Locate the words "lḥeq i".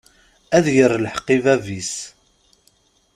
0.99-1.37